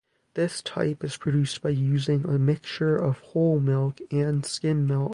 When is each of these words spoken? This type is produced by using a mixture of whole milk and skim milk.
This 0.33 0.63
type 0.63 1.03
is 1.03 1.15
produced 1.15 1.61
by 1.61 1.69
using 1.69 2.25
a 2.25 2.39
mixture 2.39 2.95
of 2.95 3.19
whole 3.19 3.59
milk 3.59 4.01
and 4.09 4.43
skim 4.43 4.87
milk. 4.87 5.09